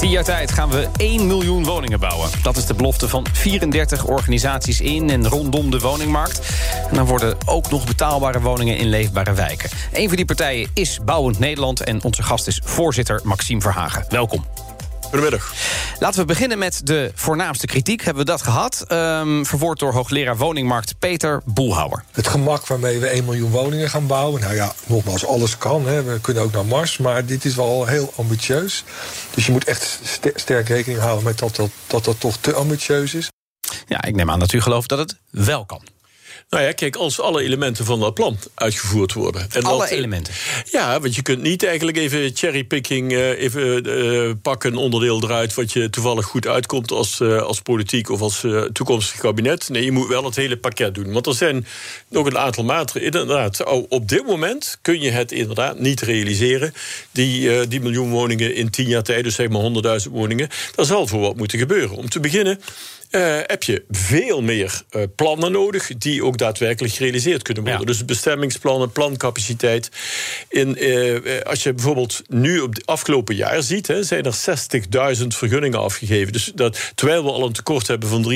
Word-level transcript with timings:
Tien 0.00 0.10
jaar 0.10 0.24
tijd 0.24 0.52
gaan 0.52 0.70
we 0.70 0.88
1 0.96 1.26
miljoen 1.26 1.64
woningen 1.64 2.00
bouwen. 2.00 2.30
Dat 2.42 2.56
is 2.56 2.66
de 2.66 2.74
belofte 2.74 3.08
van 3.08 3.26
34 3.32 4.06
organisaties 4.06 4.80
in 4.80 5.10
en 5.10 5.28
rondom 5.28 5.70
de 5.70 5.78
woningmarkt. 5.78 6.40
En 6.88 6.94
dan 6.94 7.06
worden 7.06 7.36
ook 7.46 7.70
nog 7.70 7.86
betaalbare 7.86 8.40
woningen 8.40 8.76
in 8.76 8.88
leefbare 8.88 9.32
wijken. 9.32 9.70
Een 9.92 10.08
van 10.08 10.16
die 10.16 10.24
partijen 10.24 10.70
is 10.74 10.98
Bouwend 11.04 11.38
Nederland... 11.38 11.80
en 11.80 12.02
onze 12.02 12.22
gast 12.22 12.46
is 12.46 12.60
voorzitter 12.64 13.20
Maxime 13.24 13.60
Verhagen. 13.60 14.04
Welkom. 14.08 14.44
Goedemiddag. 15.10 15.52
Laten 15.98 16.20
we 16.20 16.26
beginnen 16.26 16.58
met 16.58 16.80
de 16.84 17.12
voornaamste 17.14 17.66
kritiek. 17.66 18.02
Hebben 18.02 18.24
we 18.24 18.30
dat 18.30 18.42
gehad? 18.42 18.84
Um, 18.88 19.46
verwoord 19.46 19.78
door 19.78 19.92
hoogleraar 19.92 20.36
woningmarkt 20.36 20.98
Peter 20.98 21.42
Boelhouwer. 21.44 22.04
Het 22.12 22.28
gemak 22.28 22.66
waarmee 22.66 22.98
we 22.98 23.06
1 23.06 23.24
miljoen 23.24 23.50
woningen 23.50 23.90
gaan 23.90 24.06
bouwen. 24.06 24.40
Nou 24.40 24.54
ja, 24.54 24.72
nogmaals, 24.86 25.26
alles 25.26 25.58
kan. 25.58 25.86
Hè. 25.86 26.02
We 26.02 26.20
kunnen 26.20 26.42
ook 26.42 26.52
naar 26.52 26.64
Mars. 26.64 26.98
Maar 26.98 27.26
dit 27.26 27.44
is 27.44 27.54
wel 27.54 27.86
heel 27.86 28.12
ambitieus. 28.16 28.84
Dus 29.34 29.46
je 29.46 29.52
moet 29.52 29.64
echt 29.64 30.00
sterk 30.34 30.68
rekening 30.68 31.00
houden 31.00 31.24
met 31.24 31.38
dat 31.38 31.56
dat, 31.56 31.70
dat 31.86 32.04
dat 32.04 32.20
toch 32.20 32.36
te 32.36 32.52
ambitieus 32.52 33.14
is. 33.14 33.28
Ja, 33.86 34.04
ik 34.04 34.14
neem 34.14 34.30
aan 34.30 34.38
dat 34.38 34.52
u 34.52 34.60
gelooft 34.60 34.88
dat 34.88 34.98
het 34.98 35.16
wel 35.30 35.66
kan. 35.66 35.82
Nou 36.50 36.64
ja, 36.64 36.72
kijk, 36.72 36.96
als 36.96 37.20
alle 37.20 37.42
elementen 37.42 37.84
van 37.84 38.00
dat 38.00 38.14
plan 38.14 38.38
uitgevoerd 38.54 39.12
worden. 39.12 39.46
En 39.52 39.62
alle 39.62 39.78
dat, 39.78 39.88
elementen? 39.88 40.34
Ja, 40.70 41.00
want 41.00 41.14
je 41.14 41.22
kunt 41.22 41.42
niet 41.42 41.64
eigenlijk 41.64 41.96
even 41.96 42.30
cherrypicking... 42.34 43.12
Uh, 43.12 43.42
even 43.42 43.86
uh, 43.88 44.32
pakken 44.42 44.72
een 44.72 44.78
onderdeel 44.78 45.22
eruit... 45.22 45.54
wat 45.54 45.72
je 45.72 45.90
toevallig 45.90 46.26
goed 46.26 46.46
uitkomt 46.46 46.90
als, 46.90 47.20
uh, 47.20 47.42
als 47.42 47.60
politiek 47.60 48.10
of 48.10 48.20
als 48.20 48.46
toekomstig 48.72 49.20
kabinet. 49.20 49.68
Nee, 49.68 49.84
je 49.84 49.92
moet 49.92 50.08
wel 50.08 50.24
het 50.24 50.36
hele 50.36 50.56
pakket 50.56 50.94
doen. 50.94 51.12
Want 51.12 51.26
er 51.26 51.34
zijn 51.34 51.66
nog 52.08 52.26
een 52.26 52.38
aantal 52.38 52.64
maatregelen. 52.64 53.20
Inderdaad, 53.20 53.64
oh, 53.64 53.86
op 53.88 54.08
dit 54.08 54.26
moment 54.26 54.78
kun 54.82 55.00
je 55.00 55.10
het 55.10 55.32
inderdaad 55.32 55.78
niet 55.78 56.00
realiseren. 56.00 56.72
Die, 57.10 57.68
die 57.68 57.80
miljoen 57.80 58.10
woningen 58.10 58.54
in 58.54 58.70
tien 58.70 58.88
jaar 58.88 59.02
tijd, 59.02 59.24
dus 59.24 59.34
zeg 59.34 59.48
maar 59.48 60.00
100.000 60.02 60.10
woningen. 60.10 60.48
Daar 60.74 60.86
zal 60.86 61.06
voor 61.06 61.20
wat 61.20 61.36
moeten 61.36 61.58
gebeuren. 61.58 61.96
Om 61.96 62.08
te 62.08 62.20
beginnen 62.20 62.60
uh, 63.10 63.38
heb 63.46 63.62
je 63.62 63.84
veel 63.90 64.42
meer 64.42 64.82
uh, 64.90 65.02
plannen 65.16 65.52
nodig 65.52 65.90
die 65.98 66.24
ook 66.24 66.38
daadwerkelijk 66.38 66.94
gerealiseerd 66.94 67.42
kunnen 67.42 67.64
worden. 67.64 67.86
Dus 67.86 68.04
bestemmingsplannen, 68.04 68.92
plancapaciteit. 68.92 69.88
In, 70.48 70.84
uh, 70.84 71.42
als 71.42 71.62
je 71.62 71.74
bijvoorbeeld 71.74 72.22
nu 72.28 72.60
op 72.60 72.74
het 72.74 72.86
afgelopen 72.86 73.34
jaar 73.34 73.62
ziet, 73.62 73.86
hè, 73.86 74.02
zijn 74.02 74.24
er 74.24 74.34
60.000 75.20 75.26
vergunningen 75.26 75.80
afgegeven. 75.80 76.32
Dus 76.32 76.52
dat, 76.54 76.92
terwijl 76.94 77.24
we 77.24 77.30
al 77.30 77.46
een 77.46 77.52
tekort 77.52 77.86
hebben 77.86 78.08
van 78.08 78.32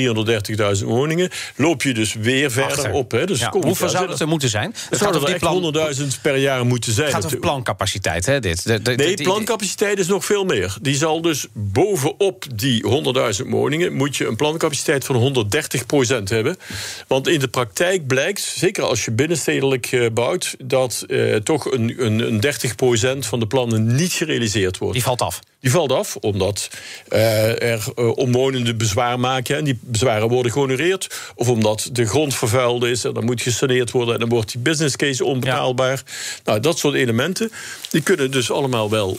330.000 0.77 0.85
woningen, 0.85 1.29
loop 1.55 1.81
je 1.81 1.93
dus 1.93 2.13
weer 2.13 2.51
verder 2.51 2.91
op. 2.91 3.11
Hè. 3.11 3.25
Dus 3.25 3.39
ja, 3.39 3.51
hoeveel 3.51 3.89
zou 3.89 4.07
dat 4.07 4.19
er 4.19 4.27
moeten 4.27 4.49
zijn? 4.49 4.75
Het 4.89 4.99
zouden 4.99 5.27
er 5.27 5.39
plan... 5.39 5.73
100.000 5.97 6.21
per 6.21 6.37
jaar 6.37 6.65
moeten 6.65 6.93
zijn. 6.93 7.05
Het 7.05 7.15
gaat 7.15 7.25
over 7.25 7.37
plancapaciteit, 7.37 8.25
hè? 8.25 8.39
Dit. 8.39 8.63
De, 8.63 8.81
de, 8.81 8.91
nee, 8.91 9.13
plancapaciteit 9.13 9.99
is 9.99 10.07
nog 10.07 10.25
veel 10.25 10.43
meer. 10.43 10.77
Die 10.81 10.95
zal 10.95 11.21
dus 11.21 11.47
bovenop 11.53 12.45
die 12.55 12.83
100.000 13.43 13.49
woningen 13.49 13.93
moet 13.93 14.17
je 14.17 14.25
een 14.27 14.35
plancapaciteit 14.35 14.63
capaciteit 14.65 15.05
van 15.05 15.45
130% 16.21 16.23
hebben. 16.23 16.57
Want 17.07 17.27
in 17.27 17.39
de 17.39 17.47
praktijk 17.47 18.07
blijkt, 18.07 18.41
zeker 18.41 18.83
als 18.83 19.05
je 19.05 19.11
binnenstedelijk 19.11 19.91
uh, 19.91 20.09
bouwt, 20.13 20.55
dat 20.63 21.03
uh, 21.07 21.35
toch 21.35 21.71
een, 21.71 22.05
een, 22.05 22.19
een 22.19 22.43
30% 23.17 23.27
van 23.27 23.39
de 23.39 23.47
plannen 23.47 23.95
niet 23.95 24.13
gerealiseerd 24.13 24.77
wordt. 24.77 24.93
Die 24.93 25.03
valt 25.03 25.21
af. 25.21 25.39
Die 25.65 25.73
valt 25.73 25.91
af 25.91 26.15
omdat 26.15 26.69
uh, 27.13 27.61
er 27.61 27.93
omwonenden 27.95 28.77
bezwaar 28.77 29.19
maken 29.19 29.57
en 29.57 29.63
die 29.63 29.79
bezwaren 29.81 30.27
worden 30.27 30.51
gehonoreerd. 30.51 31.31
Of 31.35 31.49
omdat 31.49 31.89
de 31.91 32.05
grond 32.05 32.35
vervuild 32.35 32.83
is 32.83 33.03
en 33.03 33.13
dan 33.13 33.25
moet 33.25 33.41
gesaneerd 33.41 33.91
worden 33.91 34.13
en 34.13 34.19
dan 34.19 34.29
wordt 34.29 34.51
die 34.51 34.61
business 34.61 34.95
case 34.95 35.25
onbetaalbaar. 35.25 36.03
Nou, 36.43 36.59
dat 36.59 36.79
soort 36.79 36.95
elementen 36.95 37.51
die 37.89 38.01
kunnen 38.01 38.31
dus 38.31 38.51
allemaal 38.51 38.89
wel 38.89 39.17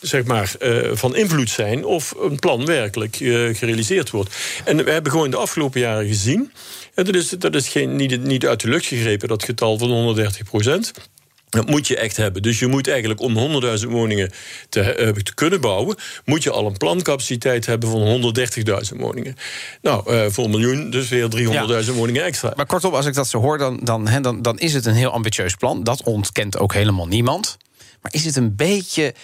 zeg 0.00 0.24
maar, 0.24 0.54
van 0.92 1.16
invloed 1.16 1.50
zijn 1.50 1.84
of 1.84 2.14
een 2.20 2.38
plan 2.38 2.66
werkelijk 2.66 3.16
gerealiseerd 3.52 4.10
wordt. 4.10 4.36
En 4.64 4.84
we 4.84 4.90
hebben 4.90 5.12
gewoon 5.12 5.30
de 5.30 5.36
afgelopen 5.36 5.80
jaren 5.80 6.06
gezien. 6.06 6.52
En 6.94 7.04
dat 7.04 7.14
is, 7.14 7.28
dat 7.28 7.54
is 7.54 7.68
geen, 7.68 7.96
niet, 7.96 8.24
niet 8.24 8.46
uit 8.46 8.60
de 8.60 8.68
lucht 8.68 8.86
gegrepen, 8.86 9.28
dat 9.28 9.44
getal 9.44 9.78
van 9.78 9.90
130 9.90 10.44
procent. 10.44 10.92
Dat 11.52 11.70
moet 11.70 11.86
je 11.86 11.96
echt 11.96 12.16
hebben. 12.16 12.42
Dus 12.42 12.58
je 12.58 12.66
moet 12.66 12.88
eigenlijk 12.88 13.20
om 13.20 13.62
100.000 13.82 13.88
woningen 13.88 14.30
te, 14.68 14.96
uh, 15.00 15.08
te, 15.08 15.34
kunnen 15.34 15.60
bouwen, 15.60 15.96
moet 16.24 16.42
je 16.42 16.50
al 16.50 16.66
een 16.66 16.76
plancapaciteit 16.76 17.66
hebben 17.66 17.90
van 17.90 18.34
130.000 18.94 18.98
woningen. 19.00 19.36
Nou, 19.82 20.12
uh, 20.12 20.26
voor 20.28 20.44
een 20.44 20.50
miljoen, 20.50 20.90
dus 20.90 21.08
weer 21.08 21.28
300.000 21.84 21.94
woningen 21.94 22.24
extra. 22.24 22.52
Maar 22.56 22.66
kortom, 22.66 22.94
als 22.94 23.06
ik 23.06 23.14
dat 23.14 23.28
zo 23.28 23.40
hoor, 23.40 23.58
dan, 23.58 23.80
dan, 23.82 24.22
dan, 24.22 24.42
dan 24.42 24.58
is 24.58 24.74
het 24.74 24.86
een 24.86 24.94
heel 24.94 25.10
ambitieus 25.10 25.54
plan. 25.54 25.84
Dat 25.84 26.02
ontkent 26.02 26.58
ook 26.58 26.74
helemaal 26.74 27.06
niemand. 27.06 27.56
Maar 28.02 28.14
is 28.14 28.24
het 28.24 28.36
een 28.36 28.56
beetje. 28.56 29.14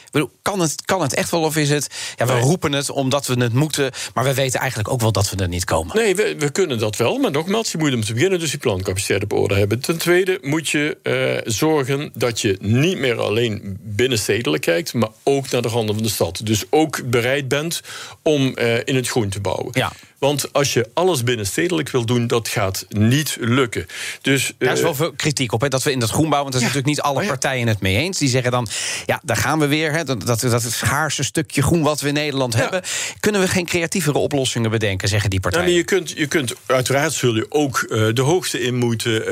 Kan 0.43 0.61
het, 0.61 0.85
kan 0.85 1.03
het 1.03 1.15
echt 1.15 1.31
wel 1.31 1.41
of 1.41 1.57
is 1.57 1.71
het. 1.71 1.87
Ja, 2.17 2.27
we 2.27 2.39
roepen 2.39 2.73
het 2.73 2.91
omdat 2.91 3.27
we 3.27 3.41
het 3.43 3.53
moeten. 3.53 3.91
Maar 4.15 4.25
we 4.25 4.35
weten 4.35 4.61
eigenlijk 4.61 4.91
ook 4.91 5.01
wel 5.01 5.13
dat 5.13 5.31
we 5.31 5.37
er 5.37 5.49
niet 5.49 5.65
komen. 5.65 5.97
Nee, 5.97 6.15
we, 6.15 6.35
we 6.39 6.51
kunnen 6.51 6.79
dat 6.79 6.97
wel. 6.97 7.19
Maar 7.19 7.31
nogmaals, 7.31 7.73
je 7.73 7.79
moet 7.79 7.95
om 7.95 8.05
te 8.05 8.15
beginnen 8.15 8.39
dus 8.39 8.51
die 8.51 8.59
plancapaciteit 8.59 9.23
op 9.23 9.33
orde 9.33 9.55
hebben. 9.55 9.81
Ten 9.81 9.99
tweede 9.99 10.39
moet 10.43 10.69
je 10.69 10.97
uh, 11.03 11.53
zorgen 11.53 12.11
dat 12.15 12.41
je 12.41 12.57
niet 12.61 12.99
meer 12.99 13.21
alleen 13.21 13.79
binnenstedelijk 13.83 14.63
kijkt. 14.63 14.95
maar 14.95 15.11
ook 15.23 15.51
naar 15.51 15.63
de 15.63 15.69
randen 15.69 15.95
van 15.95 16.05
de 16.05 16.11
stad. 16.11 16.41
Dus 16.45 16.65
ook 16.71 17.11
bereid 17.11 17.49
bent 17.49 17.81
om 18.23 18.55
uh, 18.59 18.77
in 18.85 18.97
het 18.97 19.09
groen 19.09 19.29
te 19.29 19.41
bouwen. 19.41 19.69
Ja. 19.73 19.93
Want 20.19 20.53
als 20.53 20.73
je 20.73 20.89
alles 20.95 21.25
binnenstedelijk 21.25 21.91
wil 21.91 22.05
doen, 22.05 22.27
dat 22.27 22.49
gaat 22.49 22.87
niet 22.89 23.37
lukken. 23.41 23.87
Dus, 24.23 24.53
er 24.59 24.73
is 24.73 24.81
wel 24.81 24.95
veel 24.95 25.13
kritiek 25.13 25.53
op, 25.53 25.61
hè, 25.61 25.69
dat 25.69 25.83
we 25.83 25.93
in 25.93 25.99
dat 25.99 26.11
groenbouw... 26.11 26.41
want 26.41 26.53
dat 26.53 26.61
is 26.63 26.67
natuurlijk 26.67 26.95
niet 26.97 27.01
alle 27.01 27.27
partijen 27.27 27.67
het 27.67 27.81
mee 27.81 27.97
eens. 27.97 28.19
Die 28.19 28.29
zeggen 28.29 28.51
dan, 28.51 28.69
ja, 29.07 29.21
daar 29.23 29.37
gaan 29.37 29.59
we 29.59 29.67
weer. 29.67 29.93
Hè, 29.93 30.05
dat, 30.05 30.27
dat, 30.27 30.41
dat 30.41 30.63
het 30.63 30.73
schaarse 30.73 31.23
stukje 31.23 31.63
groen 31.63 31.83
wat 31.83 32.01
we 32.01 32.09
in 32.09 32.15
Nederland 32.15 32.55
hebben... 32.55 32.83
kunnen 33.21 33.41
we 33.41 33.49
geen 33.49 33.67
creatievere 33.67 34.19
oplossingen 34.19 34.71
bedenken, 34.71 35.09
zeggen 35.09 35.31
die 35.31 35.41
partijen. 35.41 35.71
Ja, 35.71 35.77
je, 35.77 35.85
kunt, 35.85 36.11
je 36.11 36.27
kunt, 36.27 36.55
uiteraard 36.67 37.13
zul 37.13 37.35
je 37.35 37.47
ook 37.49 37.87
uh, 37.89 38.09
de 38.15 38.23
hoogte 38.23 38.61
in 38.61 38.75
moeten. 38.75 39.23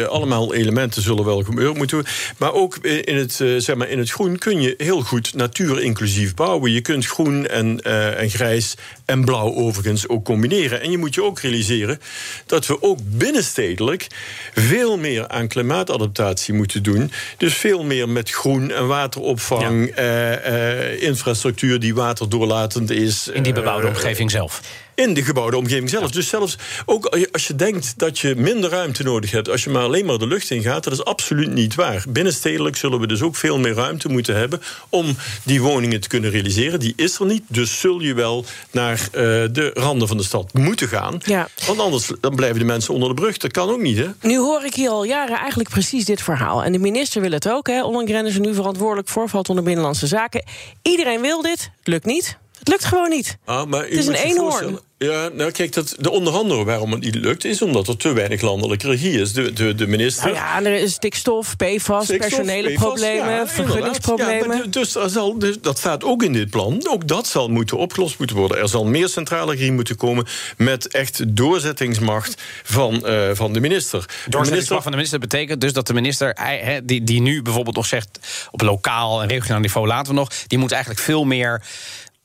Uh, 0.00 0.06
allemaal 0.06 0.54
elementen 0.54 1.02
zullen 1.02 1.24
wel 1.24 1.42
gebeuren 1.42 1.76
moeten. 1.76 2.04
Maar 2.36 2.52
ook 2.52 2.76
in 2.76 3.16
het, 3.16 3.38
uh, 3.40 3.60
zeg 3.60 3.76
maar, 3.76 3.88
in 3.88 3.98
het 3.98 4.10
groen 4.10 4.38
kun 4.38 4.60
je 4.60 4.74
heel 4.76 5.00
goed 5.00 5.34
natuurinclusief 5.34 6.34
bouwen. 6.34 6.72
Je 6.72 6.80
kunt 6.80 7.06
groen 7.06 7.46
en, 7.46 7.82
en 8.16 8.30
grijs 8.30 8.74
en 9.04 9.24
blauw 9.24 9.54
overigens 9.54 10.08
ook 10.16 10.24
combineren. 10.24 10.80
En 10.80 10.90
je 10.90 10.98
moet 10.98 11.14
je 11.14 11.22
ook 11.22 11.40
realiseren 11.40 12.00
dat 12.46 12.66
we 12.66 12.82
ook 12.82 12.98
binnenstedelijk 13.02 14.06
veel 14.54 14.98
meer 14.98 15.28
aan 15.28 15.48
klimaatadaptatie 15.48 16.54
moeten 16.54 16.82
doen. 16.82 17.10
Dus 17.36 17.54
veel 17.54 17.84
meer 17.84 18.08
met 18.08 18.30
groen 18.30 18.70
en 18.70 18.86
wateropvang, 18.86 19.86
eh, 19.86 20.92
eh, 20.92 21.02
infrastructuur 21.02 21.80
die 21.80 21.94
waterdoorlatend 21.94 22.90
is. 22.90 23.28
In 23.28 23.42
die 23.42 23.52
bebouwde 23.52 23.86
eh, 23.86 23.94
omgeving 23.94 24.30
zelf 24.30 24.60
in 24.96 25.14
de 25.14 25.24
gebouwde 25.24 25.56
omgeving 25.56 25.90
zelf. 25.90 26.10
Dus 26.10 26.28
zelfs 26.28 26.56
ook 26.84 27.06
als 27.32 27.46
je 27.46 27.56
denkt 27.56 27.98
dat 27.98 28.18
je 28.18 28.34
minder 28.36 28.70
ruimte 28.70 29.02
nodig 29.02 29.30
hebt, 29.30 29.50
als 29.50 29.64
je 29.64 29.70
maar 29.70 29.82
alleen 29.82 30.06
maar 30.06 30.18
de 30.18 30.26
lucht 30.26 30.50
in 30.50 30.62
gaat, 30.62 30.84
dat 30.84 30.92
is 30.92 31.04
absoluut 31.04 31.52
niet 31.52 31.74
waar. 31.74 32.04
Binnenstedelijk 32.08 32.76
zullen 32.76 33.00
we 33.00 33.06
dus 33.06 33.22
ook 33.22 33.36
veel 33.36 33.58
meer 33.58 33.74
ruimte 33.74 34.08
moeten 34.08 34.36
hebben 34.36 34.62
om 34.88 35.16
die 35.42 35.62
woningen 35.62 36.00
te 36.00 36.08
kunnen 36.08 36.30
realiseren. 36.30 36.80
Die 36.80 36.92
is 36.96 37.18
er 37.18 37.26
niet, 37.26 37.42
dus 37.46 37.80
zul 37.80 38.00
je 38.00 38.14
wel 38.14 38.44
naar 38.70 39.00
uh, 39.00 39.10
de 39.52 39.70
randen 39.74 40.08
van 40.08 40.16
de 40.16 40.22
stad 40.22 40.52
moeten 40.52 40.88
gaan. 40.88 41.20
Ja. 41.24 41.48
Want 41.66 41.78
anders 41.78 42.10
dan 42.20 42.34
blijven 42.34 42.58
de 42.58 42.64
mensen 42.64 42.94
onder 42.94 43.08
de 43.08 43.14
brug. 43.14 43.36
Dat 43.36 43.52
kan 43.52 43.70
ook 43.70 43.80
niet, 43.80 43.98
hè? 43.98 44.08
Nu 44.20 44.38
hoor 44.38 44.64
ik 44.64 44.74
hier 44.74 44.90
al 44.90 45.04
jaren 45.04 45.38
eigenlijk 45.38 45.70
precies 45.70 46.04
dit 46.04 46.22
verhaal. 46.22 46.64
En 46.64 46.72
de 46.72 46.78
minister 46.78 47.20
wil 47.20 47.30
het 47.30 47.48
ook, 47.48 47.66
hè? 47.66 47.84
Ollengren 47.84 48.26
is 48.26 48.34
er 48.34 48.40
nu 48.40 48.54
verantwoordelijk 48.54 49.08
voor, 49.08 49.28
valt 49.28 49.48
onder 49.48 49.64
Binnenlandse 49.64 50.06
Zaken. 50.06 50.44
Iedereen 50.82 51.20
wil 51.20 51.42
dit, 51.42 51.70
het 51.78 51.88
lukt 51.88 52.04
niet. 52.04 52.36
Het 52.58 52.68
lukt 52.68 52.84
gewoon 52.84 53.10
niet. 53.10 53.38
Ah, 53.44 53.66
maar 53.66 53.82
het 53.82 53.92
is 53.92 54.06
een 54.06 54.14
eenhoorn. 54.14 54.78
Ja, 54.98 55.28
nou 55.32 55.50
kijk, 55.50 55.72
dat, 55.72 55.94
de 55.98 56.10
onderhandelen 56.10 56.64
waarom 56.64 56.92
het 56.92 57.00
niet 57.00 57.14
lukt... 57.14 57.44
is 57.44 57.62
omdat 57.62 57.88
er 57.88 57.96
te 57.96 58.12
weinig 58.12 58.40
landelijke 58.40 58.88
regie 58.88 59.20
is. 59.20 59.32
De, 59.32 59.52
de, 59.52 59.74
de 59.74 59.86
minister... 59.86 60.24
Nou 60.24 60.36
ja, 60.36 60.62
er 60.62 60.74
is 60.74 60.92
stikstof, 60.92 61.56
PFAS, 61.56 62.06
personele 62.06 62.72
problemen, 62.72 63.30
ja, 63.30 63.46
vergunningsproblemen. 63.46 64.56
Ja, 64.56 64.62
dus, 64.64 64.92
zal, 64.92 65.38
dus 65.38 65.60
dat 65.60 65.78
staat 65.78 66.04
ook 66.04 66.22
in 66.22 66.32
dit 66.32 66.50
plan. 66.50 66.88
Ook 66.90 67.08
dat 67.08 67.26
zal 67.26 67.48
moeten 67.48 67.76
opgelost 67.76 68.18
moeten 68.18 68.36
worden. 68.36 68.58
Er 68.58 68.68
zal 68.68 68.84
meer 68.84 69.08
centrale 69.08 69.52
regie 69.52 69.72
moeten 69.72 69.96
komen... 69.96 70.26
met 70.56 70.88
echt 70.88 71.36
doorzettingsmacht 71.36 72.42
van, 72.62 73.02
uh, 73.06 73.30
van 73.32 73.52
de 73.52 73.60
minister. 73.60 74.04
Doorzettingsmacht 74.28 74.82
van 74.82 74.90
de 74.90 74.96
minister 74.96 75.20
betekent 75.20 75.60
dus 75.60 75.72
dat 75.72 75.86
de 75.86 75.94
minister... 75.94 76.36
die, 76.84 77.04
die 77.04 77.20
nu 77.20 77.42
bijvoorbeeld 77.42 77.76
nog 77.76 77.86
zegt 77.86 78.18
op 78.50 78.60
lokaal 78.60 79.22
en 79.22 79.28
regionaal 79.28 79.60
niveau 79.60 79.86
laten 79.86 80.12
we 80.12 80.18
nog... 80.18 80.30
die 80.46 80.58
moet 80.58 80.72
eigenlijk 80.72 81.00
veel 81.02 81.24
meer 81.24 81.62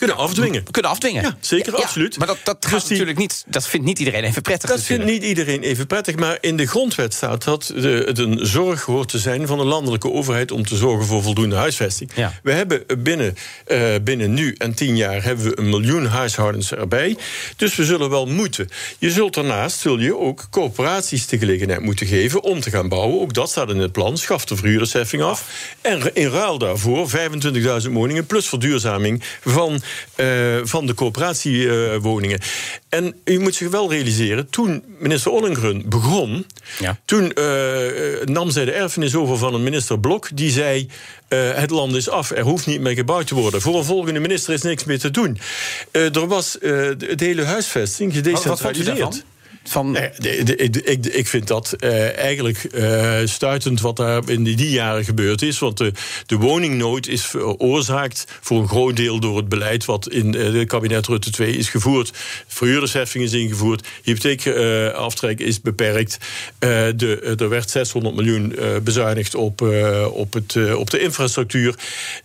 kunnen 0.07 0.17
afdwingen. 0.17 0.63
Kunnen 0.71 0.91
afdwingen. 0.91 1.23
Ja, 1.23 1.37
zeker, 1.39 1.75
absoluut. 1.75 2.17
Maar 2.17 2.27
dat, 2.27 2.37
dat, 2.43 2.61
Dus 2.61 2.71
gaat 2.71 2.81
die- 2.81 2.89
natuurlijk 2.89 3.17
niet, 3.17 3.43
dat 3.47 3.67
vindt 3.67 3.85
niet 3.85 3.99
iedereen 3.99 4.23
even 4.23 4.41
prettig. 4.41 4.69
Dat 4.69 4.81
vindt 4.81 5.03
natuurlijk. 5.03 5.27
niet 5.29 5.37
iedereen 5.37 5.61
even 5.63 5.87
prettig, 5.87 6.15
maar 6.15 6.37
in 6.41 6.57
de 6.57 6.65
grondwet 6.67 7.13
staat 7.13 7.43
dat 7.43 7.71
de, 7.75 8.03
het 8.07 8.17
een 8.17 8.39
zorg 8.45 8.81
hoort 8.83 9.09
te 9.09 9.19
zijn 9.19 9.47
van 9.47 9.57
de 9.57 9.63
landelijke 9.63 10.11
overheid 10.11 10.51
om 10.51 10.65
te 10.65 10.75
zorgen 10.75 11.05
voor 11.05 11.23
voldoende 11.23 11.55
huisvesting. 11.55 12.11
Ja. 12.15 12.33
We 12.43 12.51
hebben 12.51 12.83
binnen, 13.03 13.35
eh, 13.65 13.93
binnen 14.03 14.33
nu 14.33 14.55
en 14.57 14.73
tien 14.73 14.95
jaar 14.97 15.23
hebben 15.23 15.45
we 15.45 15.57
een 15.59 15.69
miljoen 15.69 16.05
huishoudens 16.05 16.71
erbij. 16.71 17.17
Dus 17.55 17.75
we 17.75 17.85
zullen 17.85 18.09
wel 18.09 18.25
moeten. 18.25 18.69
Je 18.99 19.11
zult 19.11 19.33
daarnaast 19.33 19.79
zul 19.79 19.99
je 19.99 20.17
ook 20.17 20.47
coöperaties 20.49 21.27
de 21.27 21.37
gelegenheid 21.37 21.79
moeten 21.81 22.07
geven 22.07 22.43
om 22.43 22.59
te 22.59 22.69
gaan 22.69 22.89
bouwen. 22.89 23.21
Ook 23.21 23.33
dat 23.33 23.49
staat 23.49 23.69
in 23.69 23.77
het 23.77 23.91
plan. 23.91 24.17
Schaf 24.17 24.45
de 24.45 24.55
verhuurdersheffing 24.55 25.21
af. 25.23 25.45
En 25.81 26.15
in 26.15 26.27
ruil 26.29 26.57
daarvoor 26.57 27.09
25.000 27.09 27.91
woningen 27.91 28.25
plus 28.25 28.47
verduurzaming 28.47 29.23
van, 29.45 29.81
eh, 30.15 30.27
van 30.63 30.85
de 30.85 30.93
coöperatiewoningen. 30.93 32.39
en 32.89 33.15
u 33.25 33.39
moet 33.39 33.55
zich 33.55 33.69
wel 33.69 33.91
realiseren, 33.91 34.49
toen 34.49 34.83
minister 34.99 35.31
Ollengren 35.31 35.89
begon, 35.89 36.45
Ja. 36.79 36.99
toen 37.05 37.33
eh, 37.33 37.87
eh, 38.21 38.27
nam 38.27 38.51
zij 38.51 38.65
de 38.65 38.71
erfenis 38.71 39.15
over 39.15 39.37
van 39.37 39.53
een 39.53 39.63
minister 39.63 39.99
Blok. 39.99 40.29
Die 40.33 40.51
zei: 40.51 40.89
Het 41.27 41.69
land 41.69 41.95
is 41.95 42.09
af, 42.09 42.31
er 42.31 42.43
hoeft 42.43 42.65
niet 42.65 42.81
meer 42.81 42.95
gebouwd 42.95 43.27
te 43.27 43.35
worden. 43.35 43.61
Voor 43.61 43.77
een 43.77 43.83
volgende 43.83 44.19
minister 44.19 44.53
is 44.53 44.61
niks 44.61 44.83
meer 44.83 44.99
te 44.99 45.11
doen. 45.11 45.37
Er 45.91 46.27
was 46.27 46.57
de, 46.61 46.95
de 47.15 47.25
hele 47.25 47.43
huisvesting 47.43 48.13
Wat, 48.31 48.59
wat 48.99 49.21
Van, 49.63 49.91
Nee, 49.91 50.09
ik, 50.55 51.05
ik 51.05 51.27
vind 51.27 51.47
dat 51.47 51.73
eh, 51.73 52.17
eigenlijk 52.17 52.63
eh, 52.63 53.19
stuitend 53.25 53.81
wat 53.81 53.95
daar 53.95 54.29
in 54.29 54.43
die, 54.43 54.69
jaren 54.69 55.05
gebeurd 55.05 55.41
is. 55.41 55.59
Want 55.59 55.77
de, 55.77 55.91
de 56.25 56.35
woningnood 56.35 57.07
is 57.07 57.25
veroorzaakt 57.25 58.25
voor 58.41 58.61
een 58.61 58.67
groot 58.67 58.95
deel 58.95 59.19
door 59.19 59.37
het 59.37 59.49
beleid 59.49 59.85
wat 59.85 60.09
in 60.09 60.35
eh, 60.35 60.53
het 60.53 60.67
kabinet 60.67 61.07
Rutte 61.07 61.31
2 61.31 61.57
is 61.57 61.69
gevoerd. 61.69 62.11
Verhuurdersheffing 62.47 63.23
is 63.23 63.33
ingevoerd, 63.33 63.87
hypotheekaftrek 64.03 65.39
is 65.39 65.61
beperkt. 65.61 66.17
Eh, 66.59 66.69
de, 66.95 67.35
er 67.39 67.49
werd 67.49 67.69
600 67.69 68.15
miljoen 68.15 68.55
eh, 68.55 68.77
bezuinigd 68.83 69.35
op, 69.35 69.61
eh, 69.61 70.07
op, 70.13 70.33
het, 70.33 70.55
eh, 70.55 70.79
op 70.79 70.89
de 70.89 70.99
infrastructuur. 70.99 71.75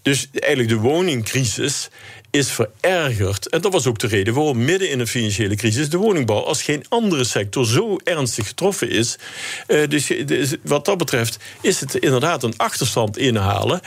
Dus 0.02 0.28
eigenlijk 0.32 0.68
de 0.68 0.88
woningcrisis 0.88 1.88
is 2.36 2.50
verergerd. 2.50 3.48
En 3.48 3.60
dat 3.60 3.72
was 3.72 3.86
ook 3.86 3.98
de 3.98 4.06
reden 4.06 4.34
waarom 4.34 4.64
midden 4.64 4.90
in 4.90 5.00
een 5.00 5.06
financiële 5.06 5.54
crisis 5.54 5.88
de 5.88 5.96
woningbouw 5.96 6.42
als 6.42 6.62
geen 6.62 6.84
andere 6.88 7.24
sector 7.24 7.66
zo 7.66 7.98
ernstig 8.04 8.46
getroffen 8.46 8.90
is. 8.90 9.18
Eh, 9.66 9.88
dus, 9.88 10.06
dus 10.26 10.54
wat 10.62 10.84
dat 10.84 10.98
betreft 10.98 11.38
is 11.60 11.80
het 11.80 11.94
inderdaad 11.94 12.42
een 12.42 12.56
achterstand 12.56 13.18
inhalen. 13.18 13.80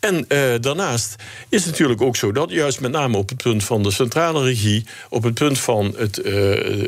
En 0.00 0.24
eh, 0.28 0.40
daarnaast 0.60 1.16
is 1.48 1.60
het 1.60 1.70
natuurlijk 1.70 2.02
ook 2.02 2.16
zo 2.16 2.32
dat 2.32 2.50
juist 2.50 2.80
met 2.80 2.90
name 2.90 3.16
op 3.16 3.28
het 3.28 3.42
punt 3.42 3.64
van 3.64 3.82
de 3.82 3.90
centrale 3.90 4.42
regie, 4.44 4.86
op 5.08 5.22
het 5.22 5.34
punt 5.34 5.58
van 5.58 5.94
het, 5.96 6.18
eh, 6.18 6.34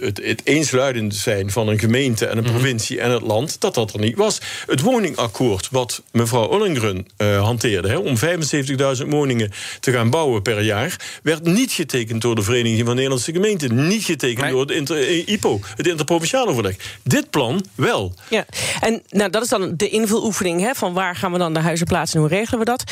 het, 0.01 0.21
het 0.23 0.41
eensluidend 0.45 1.15
zijn 1.15 1.51
van 1.51 1.69
een 1.69 1.79
gemeente 1.79 2.27
en 2.27 2.39
een 2.39 2.45
provincie 2.45 3.01
en 3.01 3.11
het 3.11 3.23
land, 3.23 3.61
dat 3.61 3.75
dat 3.75 3.93
er 3.93 4.01
niet 4.01 4.17
was. 4.17 4.41
Het 4.67 4.81
woningakkoord 4.81 5.69
wat 5.71 6.03
mevrouw 6.13 6.47
Ollengren 6.47 7.07
eh, 7.17 7.43
hanteerde, 7.43 7.89
hè, 7.89 7.97
om 7.97 8.17
75.000 8.17 9.09
woningen 9.09 9.53
te 9.81 9.93
gaan 9.93 10.11
bouwen 10.11 10.43
per 10.43 10.63
jaar, 10.63 10.97
werd 11.23 11.45
niet 11.45 11.73
getekend 11.73 12.23
door 12.23 12.35
de 12.35 12.43
Vereniging 12.43 12.87
van 12.87 12.95
Nederlandse 12.95 13.33
Gemeenten, 13.33 13.89
niet 13.89 14.05
getekend 14.05 14.41
Nee. 14.41 14.51
door 14.51 14.61
het 14.61 14.71
inter, 14.71 14.97
eh, 14.97 15.29
IPO, 15.29 15.61
het 15.77 15.87
interprovinciaal 15.87 16.47
overleg. 16.49 16.99
Dit 17.03 17.31
plan 17.31 17.65
wel. 17.75 18.15
Ja, 18.31 18.45
en 18.81 19.03
nou, 19.09 19.31
dat 19.31 19.43
is 19.43 19.49
dan 19.49 19.77
de 19.77 19.89
invuloefening 19.89 20.61
hè, 20.61 20.75
van 20.75 20.93
waar 20.93 21.17
gaan 21.17 21.33
we 21.33 21.39
dan 21.39 21.55
de 21.55 21.61
huizen 21.61 21.87
plaatsen 21.87 22.21
en 22.21 22.27
hoe 22.27 22.37
regelen 22.37 22.59
we 22.59 22.65
dat. 22.65 22.85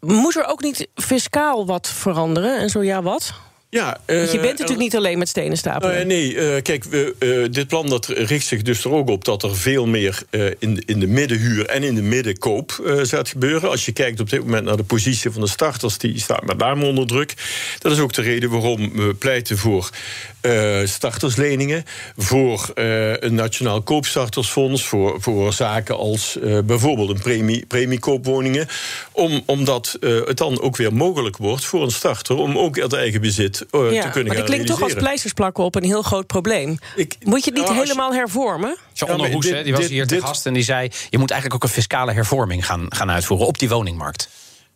Moet 0.00 0.36
er 0.36 0.46
ook 0.46 0.62
niet 0.62 0.88
fiscaal 0.94 1.66
wat 1.66 1.88
veranderen 1.88 2.58
en 2.58 2.68
zo 2.70 2.82
ja 2.82 3.02
wat? 3.02 3.32
Ja, 3.76 4.00
Want 4.06 4.18
je 4.30 4.36
eh, 4.36 4.40
bent 4.42 4.42
natuurlijk 4.58 4.78
niet 4.78 4.96
alleen 4.96 5.18
met 5.18 5.28
stenen 5.28 5.56
stapelen. 5.56 5.98
Eh, 5.98 6.06
nee, 6.06 6.36
eh, 6.38 6.62
kijk, 6.62 6.84
we, 6.84 7.14
eh, 7.18 7.52
dit 7.52 7.68
plan 7.68 7.86
dat 7.88 8.06
richt 8.06 8.46
zich 8.46 8.62
dus 8.62 8.84
er 8.84 8.90
ook 8.92 9.08
op 9.08 9.24
dat 9.24 9.42
er 9.42 9.56
veel 9.56 9.86
meer 9.86 10.22
eh, 10.30 10.44
in, 10.58 10.74
de- 10.74 10.82
in 10.86 11.00
de 11.00 11.06
middenhuur 11.06 11.66
en 11.66 11.82
in 11.82 11.94
de 11.94 12.02
middenkoop 12.02 12.82
eh 12.86 12.94
gaat 13.02 13.28
gebeuren. 13.28 13.70
Als 13.70 13.84
je 13.84 13.92
kijkt 13.92 14.20
op 14.20 14.30
dit 14.30 14.40
moment 14.40 14.64
naar 14.64 14.76
de 14.76 14.82
positie 14.82 15.30
van 15.30 15.40
de 15.40 15.48
starters, 15.48 15.98
die 15.98 16.20
staat 16.20 16.44
met 16.44 16.56
name 16.58 16.84
onder 16.84 17.06
druk. 17.06 17.34
Dat 17.78 17.92
is 17.92 17.98
ook 17.98 18.12
de 18.12 18.22
reden 18.22 18.50
waarom 18.50 18.92
we 18.92 19.14
pleiten 19.14 19.58
voor 19.58 19.90
eh, 20.40 20.80
startersleningen, 20.84 21.84
voor 22.16 22.70
eh, 22.74 23.16
een 23.16 23.34
nationaal 23.34 23.82
koopstartersfonds, 23.82 24.84
voor, 24.84 25.16
voor 25.20 25.52
zaken 25.52 25.96
als 25.96 26.38
eh, 26.38 26.58
bijvoorbeeld 26.64 27.10
een 27.10 27.20
premie, 27.20 27.66
premiekoopwoningen. 27.66 28.68
Om, 29.12 29.42
omdat 29.46 29.96
eh, 30.00 30.10
het 30.24 30.36
dan 30.36 30.60
ook 30.60 30.76
weer 30.76 30.92
mogelijk 30.94 31.36
wordt 31.36 31.64
voor 31.64 31.82
een 31.82 31.90
starter 31.90 32.36
om 32.36 32.58
ook 32.58 32.78
uit 32.80 32.92
eigen 32.92 33.20
bezit 33.20 33.60
eh, 33.60 33.65
te 33.70 33.76
kunnen 33.78 33.94
ja, 33.94 34.02
gaan 34.02 34.26
maar 34.26 34.36
dat 34.36 34.44
klinkt 34.44 34.66
toch 34.66 34.82
als 34.82 34.94
pleisters 34.94 35.32
plakken 35.32 35.64
op 35.64 35.74
een 35.74 35.84
heel 35.84 36.02
groot 36.02 36.26
probleem. 36.26 36.78
Ik- 36.96 37.16
Moet 37.24 37.44
je 37.44 37.50
het 37.50 37.58
niet 37.58 37.68
Nou, 37.68 37.78
helemaal 37.82 38.12
hervormen? 38.12 38.76
Maar 39.06 39.30
Hoes, 39.30 39.46
die 39.46 39.72
was 39.72 39.80
dit- 39.80 39.90
hier 39.90 40.06
te 40.06 40.20
gast 40.20 40.46
en 40.46 40.52
die 40.54 40.62
zei... 40.62 40.90
je 41.10 41.18
moet 41.18 41.30
eigenlijk 41.30 41.62
ook 41.64 41.68
een 41.68 41.74
fiscale 41.74 42.12
hervorming 42.12 42.66
gaan, 42.66 42.86
gaan 42.88 43.10
uitvoeren 43.10 43.46
op 43.46 43.58
die 43.58 43.68
woningmarkt. 43.68 44.28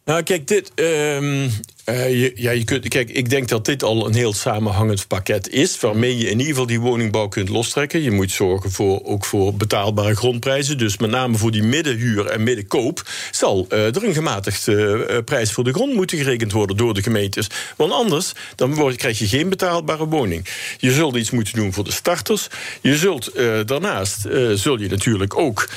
Nou, 0.05 0.23
kijk, 0.23 0.47
dit. 0.49 0.73
ehm, 0.75 1.49
eh, 1.91 2.37
ja, 2.37 2.51
je 2.51 2.65
kunt, 2.65 2.89
kijk, 2.89 3.11
ik 3.11 3.31
denk 3.31 3.49
dat 3.49 3.65
dit 3.65 3.83
al 3.83 4.07
een 4.07 4.15
heel 4.15 4.33
samenhangend 4.33 5.07
pakket 5.07 5.49
is. 5.49 5.81
Waarmee 5.81 6.17
je 6.17 6.25
in 6.25 6.31
ieder 6.31 6.47
geval 6.47 6.67
die 6.67 6.81
woningbouw 6.81 7.29
kunt 7.29 7.49
lostrekken. 7.49 8.03
Je 8.03 8.11
moet 8.11 8.31
zorgen 8.31 8.71
voor, 8.71 9.05
ook 9.05 9.25
voor 9.25 9.55
betaalbare 9.55 10.17
grondprijzen. 10.17 10.79
Dus 10.79 10.99
met 10.99 11.11
name 11.11 11.37
voor 11.37 11.51
die 11.51 11.63
middenhuur 11.63 12.27
en 12.27 12.43
middenkoop. 12.43 13.03
zal 13.31 13.67
eh, 13.69 13.97
er 13.97 14.05
een 14.05 14.15
gematigde 14.15 15.05
eh, 15.05 15.19
prijs 15.25 15.53
voor 15.53 15.65
de 15.65 15.73
grond 15.73 15.95
moeten 15.95 16.19
gerekend 16.19 16.53
worden 16.53 16.77
door 16.77 16.95
de 16.95 17.03
gemeentes. 17.03 17.47
Want 17.77 17.93
anders 17.93 18.33
dan 18.55 18.95
krijg 18.97 19.19
je 19.19 19.27
geen 19.27 19.49
betaalbare 19.49 20.07
woning. 20.07 20.49
Je 20.79 20.93
zult 20.93 21.17
iets 21.17 21.31
moeten 21.31 21.55
doen 21.55 21.73
voor 21.73 21.85
de 21.85 21.93
starters. 21.93 22.49
Je 22.81 22.97
zult 22.97 23.33
daarnaast 23.67 24.29
zul 24.55 24.79
je 24.79 24.89
natuurlijk 24.89 25.39
ook 25.39 25.69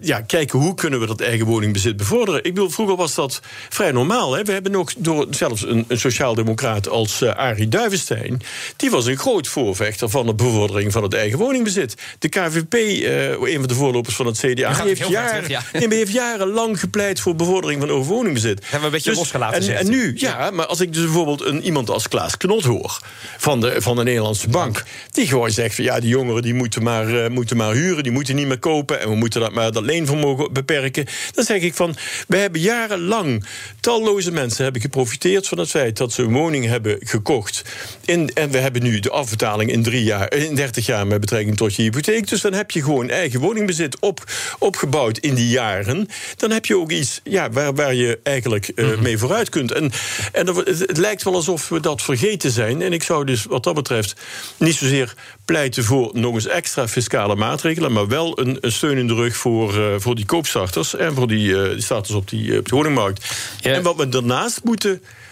ja, 0.00 0.20
kijken 0.20 0.58
hoe 0.58 0.74
kunnen 0.74 1.00
we 1.00 1.06
dat 1.06 1.20
eigen 1.20 1.46
woningbezit 1.46 1.96
bevorderen. 1.96 2.44
Ik 2.44 2.54
bedoel, 2.54 2.70
vroeger 2.70 2.96
was 2.96 3.14
dat 3.14 3.40
vrij 3.68 3.92
normaal. 3.92 4.32
Hè? 4.32 4.42
We 4.42 4.52
hebben 4.52 4.76
ook 4.76 4.92
door 5.12 5.26
zelfs 5.30 5.66
een, 5.66 5.84
een 5.88 5.98
sociaaldemocraat 5.98 6.88
als 6.88 7.22
eh 7.22 7.34
Arie 7.34 7.68
Duivenstein. 7.68 8.40
Die 8.76 8.90
was 8.90 9.06
een 9.06 9.18
groot 9.18 9.48
voorvechter 9.48 10.08
van 10.08 10.26
de 10.26 10.34
bevordering 10.34 10.92
van 10.92 11.02
het 11.02 11.14
eigen 11.14 11.38
woningbezit. 11.38 11.94
De 12.18 12.28
KVP, 12.28 12.74
eh, 12.74 13.30
een 13.30 13.58
van 13.58 13.68
de 13.68 13.74
voorlopers 13.74 14.16
van 14.16 14.26
het 14.26 14.38
CDA, 14.38 14.84
heeft, 14.84 15.08
jaren, 15.08 15.44
terug, 15.44 15.48
ja. 15.48 15.62
nee, 15.72 15.98
heeft 15.98 16.12
jarenlang 16.12 16.80
gepleit 16.80 17.20
voor 17.20 17.36
bevordering 17.36 17.80
van 17.80 17.90
overwoningbezit. 17.90 18.60
Hebben 18.60 18.78
we 18.80 18.84
een 18.84 18.90
beetje 18.90 19.14
losgelaten, 19.14 19.62
En, 19.62 19.76
en 19.76 19.90
nu, 19.90 20.12
ja, 20.16 20.50
maar 20.50 20.66
als 20.66 20.80
ik 20.80 20.92
dus 20.92 21.02
bijvoorbeeld 21.02 21.40
een, 21.40 21.62
iemand 21.62 21.90
als 21.90 22.08
Klaas 22.08 22.36
Knot 22.36 22.64
hoor 22.64 22.98
van 23.38 23.60
de, 23.60 23.82
van 23.82 23.96
de 23.96 24.02
Nederlandse 24.02 24.48
bank, 24.48 24.84
die 25.10 25.26
gewoon 25.26 25.50
zegt 25.50 25.74
van 25.74 25.84
ja, 25.84 26.00
die 26.00 26.08
jongeren 26.08 26.42
die 26.42 26.54
moeten 26.54 26.82
maar, 26.82 27.24
eh, 27.24 27.30
moeten 27.30 27.56
maar 27.56 27.74
huren, 27.74 28.02
die 28.02 28.12
moeten 28.12 28.34
niet 28.34 28.46
meer 28.46 28.58
kopen 28.58 29.00
en 29.00 29.08
we 29.08 29.14
moeten 29.14 29.40
dat 29.40 29.52
maar 29.52 29.72
dat 29.72 29.82
leenvermogen 29.82 30.52
beperken. 30.52 31.06
Dan 31.32 31.44
zeg 31.44 31.60
ik 31.60 31.74
van, 31.74 31.96
we 32.28 32.36
hebben 32.36 32.60
jarenlang 32.60 33.44
talloze 33.80 34.30
mensen 34.30 34.64
hebben 34.64 34.82
geprofiteerd 35.02 35.48
van 35.48 35.58
het 35.58 35.70
feit 35.70 35.96
dat 35.96 36.12
ze 36.12 36.22
een 36.22 36.32
woning 36.32 36.66
hebben 36.66 36.96
gekocht. 37.00 37.62
In, 38.04 38.30
en 38.34 38.50
we 38.50 38.58
hebben 38.58 38.82
nu 38.82 39.00
de 39.00 39.10
afbetaling 39.10 39.72
in, 39.72 39.82
drie 39.82 40.04
jaar, 40.04 40.34
in 40.34 40.54
30 40.54 40.86
jaar 40.86 41.06
met 41.06 41.20
betrekking 41.20 41.56
tot 41.56 41.74
je 41.74 41.82
hypotheek. 41.82 42.28
Dus 42.28 42.40
dan 42.40 42.52
heb 42.52 42.70
je 42.70 42.82
gewoon 42.82 43.10
eigen 43.10 43.40
woningbezit 43.40 44.00
op, 44.00 44.24
opgebouwd 44.58 45.18
in 45.18 45.34
die 45.34 45.48
jaren. 45.48 46.08
Dan 46.36 46.50
heb 46.50 46.66
je 46.66 46.78
ook 46.78 46.90
iets 46.90 47.20
ja, 47.24 47.50
waar, 47.50 47.74
waar 47.74 47.94
je 47.94 48.18
eigenlijk 48.22 48.68
eh, 48.68 48.98
mee 48.98 49.18
vooruit 49.18 49.48
kunt. 49.48 49.72
En, 49.72 49.92
en 50.32 50.46
het, 50.46 50.96
lijkt 50.96 51.22
wel 51.22 51.34
alsof 51.34 51.68
we 51.68 51.80
dat 51.80 52.02
vergeten 52.02 52.50
zijn. 52.50 52.82
En 52.82 52.92
ik 52.92 53.02
zou 53.02 53.24
dus 53.24 53.44
wat 53.44 53.64
dat 53.64 53.74
betreft 53.74 54.20
niet 54.56 54.74
zozeer 54.74 55.14
pleiten 55.44 55.84
voor 55.84 56.10
nog 56.12 56.34
eens 56.34 56.46
extra 56.46 56.88
fiscale 56.88 57.34
maatregelen, 57.34 57.92
maar 57.92 58.08
wel 58.08 58.40
een, 58.40 58.58
een 58.60 58.72
steun 58.72 58.98
in 58.98 59.06
de 59.06 59.14
rug 59.14 59.36
voor, 59.36 59.78
eh, 59.78 59.94
voor 59.98 60.14
die 60.14 60.26
koopstarters 60.26 60.96
en 60.96 61.14
voor 61.14 61.28
die, 61.28 61.62
eh, 61.62 61.70
die 61.70 61.82
starters 61.82 62.14
op 62.14 62.28
die, 62.28 62.52
eh, 62.52 62.58
op 62.58 62.68
de 62.68 62.76
woningmarkt. 62.76 63.24
Ja. 63.60 63.72
En 63.72 63.82
wat 63.82 63.96
we 63.96 64.08
daarnaast 64.08 64.60
moeten, 64.64 64.81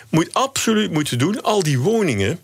moet 0.08 0.34
absoluut 0.34 0.90
moeten 0.92 1.18
doen, 1.18 1.42
al 1.42 1.62
die 1.62 1.78
woningen 1.78 2.40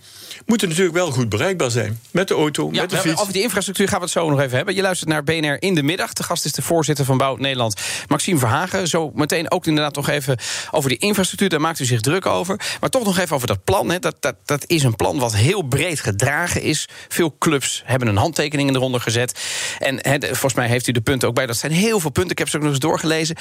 moeten 0.46 0.68
natuurlijk 0.68 0.96
wel 0.96 1.10
goed 1.10 1.28
bereikbaar 1.28 1.70
zijn. 1.70 2.00
Met 2.10 2.28
de 2.28 2.34
auto, 2.34 2.68
Ja, 2.72 2.80
met 2.80 2.90
de 2.90 2.96
fiets. 2.96 3.20
over 3.20 3.32
die 3.32 3.42
infrastructuur 3.42 3.88
gaan 3.88 3.98
we 3.98 4.04
het 4.04 4.12
zo 4.12 4.30
nog 4.30 4.40
even 4.40 4.56
hebben. 4.56 4.74
Je 4.74 4.82
luistert 4.82 5.10
naar 5.10 5.24
BNR 5.24 5.62
in 5.62 5.74
de 5.74 5.82
middag. 5.82 6.12
De 6.12 6.22
gast 6.22 6.44
is 6.44 6.52
de 6.52 6.62
voorzitter 6.62 7.04
van 7.04 7.18
Bouw 7.18 7.36
Nederland, 7.36 7.80
Maxime 8.08 8.38
Verhagen. 8.38 8.88
Zo 8.88 9.10
meteen 9.14 9.50
ook 9.50 9.66
inderdaad 9.66 9.94
nog 9.94 10.08
even 10.08 10.38
over 10.70 10.88
die 10.88 10.98
infrastructuur. 10.98 11.48
Daar 11.48 11.60
maakt 11.60 11.80
u 11.80 11.84
zich 11.84 12.00
druk 12.00 12.26
over. 12.26 12.60
Maar 12.80 12.90
toch 12.90 13.04
nog 13.04 13.18
even 13.18 13.34
over 13.36 13.46
dat 13.46 13.64
plan. 13.64 13.90
Hè. 13.90 13.98
Dat, 13.98 14.16
dat, 14.20 14.34
dat 14.44 14.64
is 14.66 14.82
een 14.82 14.96
plan 14.96 15.18
wat 15.18 15.34
heel 15.34 15.62
breed 15.62 16.00
gedragen 16.00 16.62
is. 16.62 16.88
Veel 17.08 17.36
clubs 17.38 17.82
hebben 17.84 18.08
een 18.08 18.16
handtekening 18.16 18.74
eronder 18.74 19.00
gezet. 19.00 19.40
En 19.78 19.98
hè, 20.00 20.18
volgens 20.20 20.54
mij 20.54 20.68
heeft 20.68 20.86
u 20.86 20.92
de 20.92 21.00
punten 21.00 21.28
ook 21.28 21.34
bij. 21.34 21.46
Dat 21.46 21.56
zijn 21.56 21.72
heel 21.72 22.00
veel 22.00 22.10
punten. 22.10 22.32
Ik 22.32 22.38
heb 22.38 22.48
ze 22.48 22.56
ook 22.56 22.62
nog 22.62 22.70
eens 22.70 22.80
doorgelezen. 22.80 23.36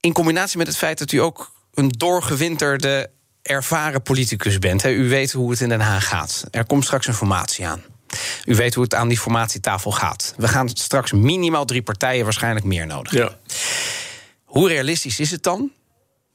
In 0.00 0.12
combinatie 0.12 0.58
met 0.58 0.66
het 0.66 0.76
feit 0.76 0.98
dat 0.98 1.12
u 1.12 1.18
ook 1.18 1.56
een 1.78 1.88
doorgewinterde 1.88 3.10
ervaren 3.42 4.02
politicus 4.02 4.58
bent. 4.58 4.82
Hè. 4.82 4.90
U 4.90 5.08
weet 5.08 5.32
hoe 5.32 5.50
het 5.50 5.60
in 5.60 5.68
Den 5.68 5.80
Haag 5.80 6.08
gaat. 6.08 6.44
Er 6.50 6.66
komt 6.66 6.84
straks 6.84 7.06
een 7.06 7.14
formatie 7.14 7.66
aan. 7.66 7.82
U 8.44 8.54
weet 8.54 8.74
hoe 8.74 8.84
het 8.84 8.94
aan 8.94 9.08
die 9.08 9.18
formatietafel 9.18 9.90
gaat. 9.90 10.34
We 10.36 10.48
gaan 10.48 10.68
straks 10.68 11.12
minimaal 11.12 11.64
drie 11.64 11.82
partijen, 11.82 12.24
waarschijnlijk 12.24 12.64
meer 12.64 12.86
nodig. 12.86 13.12
Ja. 13.12 13.38
Hoe 14.44 14.68
realistisch 14.68 15.20
is 15.20 15.30
het 15.30 15.42
dan 15.42 15.70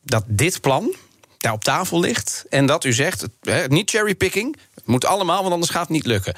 dat 0.04 0.24
dit 0.28 0.62
plan, 0.62 0.96
daar 1.38 1.54
op 1.54 1.64
tafel 1.64 2.00
ligt. 2.00 2.46
En 2.50 2.66
dat 2.66 2.84
u 2.84 2.94
zegt, 2.94 3.26
niet 3.68 3.90
cherrypicking. 3.90 4.58
Het 4.76 4.86
moet 4.86 5.06
allemaal, 5.06 5.42
want 5.42 5.54
anders 5.54 5.72
gaat 5.72 5.82
het 5.82 5.90
niet 5.90 6.06
lukken. 6.06 6.34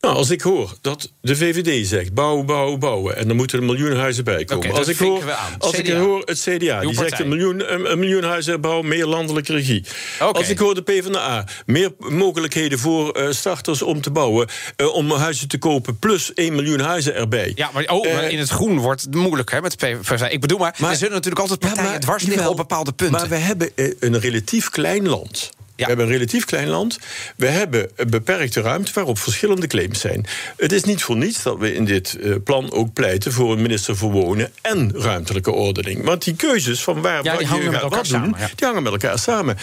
Nou, 0.00 0.16
als 0.16 0.30
ik 0.30 0.40
hoor 0.40 0.74
dat 0.80 1.12
de 1.20 1.36
VVD 1.36 1.86
zegt 1.86 2.14
bouwen, 2.14 2.46
bouwen, 2.46 2.78
bouwen... 2.78 3.16
en 3.16 3.26
dan 3.28 3.36
moeten 3.36 3.58
er 3.58 3.64
miljoen 3.64 3.96
huizen 3.96 4.24
bij 4.24 4.44
komen. 4.44 4.72
Als 4.72 4.88
ik 4.88 4.98
hoor. 4.98 5.32
Als 5.58 5.74
ik 5.74 5.88
hoor 5.88 6.22
het 6.24 6.40
CDA, 6.40 6.80
Uw 6.80 6.88
die 6.88 6.98
zegt 6.98 7.20
een 7.20 7.28
miljoen, 7.28 7.72
een, 7.72 7.90
een 7.90 7.98
miljoen 7.98 8.22
huizen 8.24 8.60
bouwen... 8.60 8.88
meer 8.88 9.06
landelijke 9.06 9.52
regie. 9.52 9.84
Als 10.32 10.48
ik 10.48 10.58
hoor 10.58 10.74
de 10.74 10.82
PvdA, 10.82 11.44
meer 11.66 11.92
mogelijkheden 11.98 12.78
voor 12.78 13.12
eh, 13.12 13.30
starters 13.30 13.82
om 13.82 14.00
te 14.00 14.10
bouwen... 14.10 14.48
eh, 14.76 14.94
om 14.94 15.10
huizen 15.12 15.48
te 15.48 15.58
kopen, 15.58 15.98
plus 15.98 16.34
1 16.34 16.54
miljoen 16.54 16.80
huizen 16.80 17.14
erbij. 17.14 17.52
Ja, 17.54 17.70
maar 17.72 17.84
oh, 17.84 18.06
Eh, 18.06 18.30
in 18.30 18.38
het 18.38 18.48
groen 18.48 18.78
wordt 18.78 19.00
het 19.00 19.14
moeilijk 19.14 19.50
hè, 19.50 19.60
met 19.60 19.80
de 19.80 19.96
PvdA. 20.02 20.28
Ik 20.28 20.40
bedoel 20.40 20.58
maar, 20.58 20.74
Maar- 20.78 20.90
er 20.90 20.96
zullen 20.96 21.12
natuurlijk 21.14 21.40
altijd 21.40 21.58
partijen 21.60 21.84
Ja, 21.84 21.90
maar- 21.90 22.00
dwars 22.00 22.24
liggen 22.24 22.48
op 22.50 22.56
bepaalde 22.56 22.92
punten. 22.92 23.18
Maar 23.20 23.28
we 23.28 23.36
hebben 23.36 23.70
een 24.00 24.18
relatief 24.20 24.70
klein 24.70 25.08
land. 25.08 25.50
We 25.80 25.86
hebben 25.86 26.06
een 26.06 26.12
relatief 26.12 26.44
klein 26.44 26.68
land. 26.68 26.98
We 27.36 27.46
hebben 27.46 27.90
een 27.96 28.10
beperkte 28.10 28.60
ruimte 28.60 28.92
waarop 28.94 29.18
verschillende 29.18 29.66
claims 29.66 30.00
zijn. 30.00 30.26
Het 30.56 30.72
is 30.72 30.84
niet 30.84 31.02
voor 31.02 31.16
niets 31.16 31.42
dat 31.42 31.58
we 31.58 31.74
in 31.74 31.84
dit 31.84 32.18
eh, 32.20 32.34
plan 32.44 32.72
ook 32.72 32.92
pleiten 32.92 33.32
voor 33.32 33.52
een 33.52 33.62
minister 33.62 33.96
voor 33.96 34.10
Wonen 34.10 34.52
en 34.60 34.92
ruimtelijke 34.94 35.50
ordening. 35.50 36.04
Want 36.04 36.24
die 36.24 36.36
keuzes 36.36 36.82
van 36.82 37.00
waar 37.00 37.24
Ja, 37.24 37.36
die 37.36 37.46
hangen 37.46 37.64
met 37.64 37.74
gaat 37.74 37.82
elkaar 37.82 37.98
wat 37.98 38.08
doen, 38.08 38.34
ja. 38.38 38.50
die 38.54 38.66
hangen 38.66 38.82
met 38.82 38.92
elkaar 38.92 39.18
samen. 39.18 39.56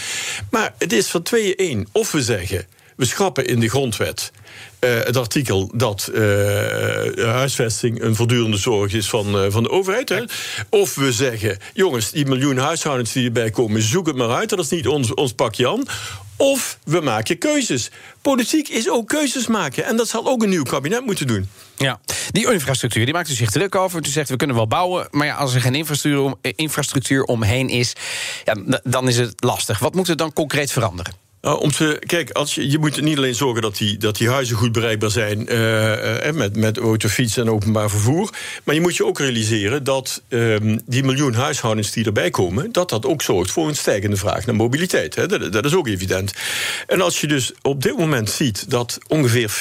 Maar 0.49 0.73
het 0.77 0.93
is 0.93 1.07
van 1.07 1.21
tweeën 1.21 1.55
één. 1.55 1.87
Of 1.91 2.11
we 2.11 2.21
zeggen, 2.21 2.65
we 2.95 3.05
schrappen 3.05 3.45
in 3.45 3.59
de 3.59 3.69
grondwet 3.69 4.31
eh, 4.79 4.89
het 5.03 5.17
artikel 5.17 5.71
dat 5.73 6.07
eh, 6.07 6.21
huisvesting 7.15 8.01
een 8.01 8.15
voortdurende 8.15 8.57
zorg 8.57 8.93
is 8.93 9.09
van, 9.09 9.39
eh, 9.39 9.45
van 9.49 9.63
de 9.63 9.69
overheid. 9.69 10.09
Hè? 10.09 10.23
Of 10.69 10.95
we 10.95 11.11
zeggen, 11.11 11.57
jongens, 11.73 12.11
die 12.11 12.25
miljoen 12.25 12.57
huishoudens 12.57 13.11
die 13.11 13.25
erbij 13.25 13.49
komen, 13.49 13.81
zoek 13.81 14.07
het 14.07 14.15
maar 14.15 14.29
uit. 14.29 14.49
Dat 14.49 14.59
is 14.59 14.69
niet 14.69 14.87
ons, 14.87 15.13
ons 15.13 15.33
pakje 15.33 15.69
aan. 15.69 15.83
Of 16.35 16.77
we 16.83 16.99
maken 16.99 17.37
keuzes. 17.37 17.91
Politiek 18.21 18.67
is 18.67 18.89
ook 18.89 19.07
keuzes 19.07 19.47
maken. 19.47 19.85
En 19.85 19.97
dat 19.97 20.07
zal 20.07 20.27
ook 20.27 20.43
een 20.43 20.49
nieuw 20.49 20.63
kabinet 20.63 21.05
moeten 21.05 21.27
doen. 21.27 21.49
Ja, 21.77 21.99
die 22.31 22.51
infrastructuur, 22.51 23.05
die 23.05 23.13
maakt 23.13 23.29
u 23.29 23.33
zich 23.33 23.51
druk 23.51 23.75
over. 23.75 23.99
U 24.05 24.09
zegt, 24.09 24.29
we 24.29 24.35
kunnen 24.35 24.55
wel 24.55 24.67
bouwen, 24.67 25.07
maar 25.11 25.27
ja, 25.27 25.35
als 25.35 25.53
er 25.53 25.61
geen 25.61 25.75
infrastructuur, 25.75 26.23
om, 26.23 26.35
infrastructuur 26.41 27.23
omheen 27.23 27.69
is... 27.69 27.93
Ja, 28.43 28.79
dan 28.83 29.07
is 29.07 29.17
het 29.17 29.43
lastig. 29.43 29.79
Wat 29.79 29.95
moet 29.95 30.07
er 30.07 30.17
dan 30.17 30.33
concreet 30.33 30.71
veranderen? 30.71 31.26
Nou, 31.47 31.59
om 31.59 31.71
te, 31.71 32.01
kijk, 32.05 32.31
als 32.31 32.55
je, 32.55 32.69
je 32.69 32.77
moet 32.77 33.01
niet 33.01 33.17
alleen 33.17 33.35
zorgen 33.35 33.61
dat 33.61 33.77
die, 33.77 33.97
dat 33.97 34.17
die 34.17 34.29
huizen 34.29 34.55
goed 34.55 34.71
bereikbaar 34.71 35.11
zijn 35.11 35.47
eh, 35.47 36.27
eh, 36.27 36.35
met, 36.35 36.55
met 36.55 36.77
auto, 36.77 37.07
fiets 37.07 37.37
en 37.37 37.49
openbaar 37.49 37.89
vervoer. 37.89 38.29
Maar 38.63 38.75
je 38.75 38.81
moet 38.81 38.95
je 38.95 39.05
ook 39.05 39.19
realiseren 39.19 39.83
dat 39.83 40.21
ehm, 40.27 40.77
die 40.85 41.03
miljoen 41.03 41.33
huishoudens 41.33 41.91
die 41.91 42.05
erbij 42.05 42.29
komen, 42.29 42.71
dat 42.71 42.89
dat 42.89 43.05
ook 43.05 43.21
zorgt 43.21 43.51
voor 43.51 43.67
een 43.67 43.75
stijgende 43.75 44.15
vraag 44.15 44.45
naar 44.45 44.55
mobiliteit. 44.55 45.15
Hè. 45.15 45.27
Dat, 45.27 45.51
dat 45.51 45.65
is 45.65 45.75
ook 45.75 45.87
evident. 45.87 46.33
En 46.87 47.01
als 47.01 47.21
je 47.21 47.27
dus 47.27 47.53
op 47.61 47.83
dit 47.83 47.97
moment 47.97 48.29
ziet 48.29 48.69
dat 48.69 48.97
ongeveer 49.07 49.51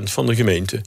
40% 0.00 0.02
van 0.02 0.26
de 0.26 0.34
gemeente 0.34 0.80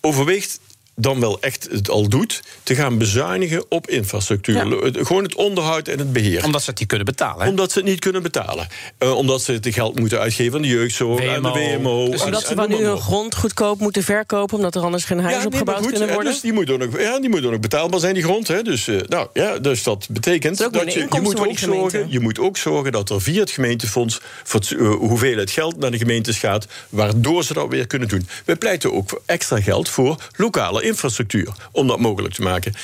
overweegt 0.00 0.60
dan 1.00 1.20
wel 1.20 1.40
echt 1.40 1.68
het 1.70 1.90
al 1.90 2.08
doet, 2.08 2.42
te 2.62 2.74
gaan 2.74 2.98
bezuinigen 2.98 3.64
op 3.68 3.88
infrastructuur. 3.88 4.54
Ja. 4.54 5.04
Gewoon 5.04 5.22
het 5.22 5.34
onderhoud 5.34 5.88
en 5.88 5.98
het 5.98 6.12
beheer 6.12 6.44
Omdat 6.44 6.62
ze 6.62 6.70
het 6.70 6.78
niet 6.78 6.88
kunnen 6.88 7.06
betalen. 7.06 7.42
hè? 7.44 7.48
omdat 7.48 7.72
ze 7.72 7.78
het 7.78 7.88
niet 7.88 8.00
kunnen 8.00 8.22
betalen. 8.22 8.68
Eh, 8.98 9.16
omdat 9.16 9.42
ze 9.42 9.52
het 9.52 9.68
geld 9.70 9.98
moeten 9.98 10.20
uitgeven 10.20 10.54
aan 10.54 10.62
de 10.62 10.68
jeugdzorg, 10.68 11.26
aan 11.26 11.42
de 11.42 11.48
WMO. 11.48 12.10
Dus 12.10 12.22
Omdat 12.22 12.46
ze 12.46 12.54
van 12.54 12.68
nu 12.68 12.76
hun 12.76 12.98
grond 12.98 13.34
goedkoop 13.34 13.80
moeten 13.80 14.02
verkopen... 14.02 14.56
omdat 14.56 14.74
er 14.74 14.82
anders 14.82 15.04
geen 15.04 15.20
huizen 15.20 15.40
Ja, 15.40 15.46
opgebouwd 15.46 15.78
goed, 15.78 15.90
kunnen 15.90 16.08
worden. 16.14 16.32
Dus 16.32 16.40
die 16.40 16.52
moet, 16.52 16.70
ook 16.70 16.78
nog, 16.78 17.00
ja, 17.00 17.20
die 17.20 17.28
moet 17.28 17.44
ook 17.44 17.50
nog 17.50 17.60
betaalbaar 17.60 18.00
zijn, 18.00 18.14
die 18.14 18.22
grond. 18.22 18.48
Hè. 18.48 18.62
Dus, 18.62 18.88
eh, 18.88 18.96
nou, 19.08 19.28
ja, 19.32 19.58
dus 19.58 19.82
dat 19.82 20.06
betekent 20.10 20.58
Dat 20.58 20.66
ook 20.66 20.72
dat 20.72 20.92
je, 20.92 21.06
je, 21.10 21.20
moet 21.20 21.38
ook 21.48 21.58
zorgen, 21.58 22.06
je 22.10 22.20
moet 22.20 22.38
ook 22.38 22.56
zorgen 22.56 22.92
dat 22.92 23.10
er 23.10 23.20
via 23.20 23.40
het 23.40 23.50
gemeentefonds... 23.50 24.20
voor 24.44 24.60
het, 24.60 24.72
eh, 24.72 24.88
hoeveelheid 24.94 25.50
geld 25.50 25.76
naar 25.76 25.90
de 25.90 25.98
gemeentes 25.98 26.38
gaat... 26.38 26.66
waardoor 26.88 27.44
ze 27.44 27.54
dat 27.54 27.68
weer 27.68 27.86
kunnen 27.86 28.08
doen. 28.08 28.28
Wij 28.44 28.56
pleiten 28.56 28.92
ook 28.92 29.08
voor 29.08 29.22
extra 29.26 29.60
geld 29.60 29.88
voor 29.88 30.16
lokale 30.36 30.82
infrastructuur... 30.90 31.48
om 31.72 31.86
dat 31.86 31.98
mogelijk 31.98 32.34
te 32.34 32.42
maken. 32.42 32.74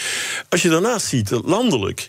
Als 0.49 0.63
je 0.63 0.69
daarnaast 0.69 1.07
ziet 1.07 1.29
dat 1.29 1.45
landelijk 1.45 2.09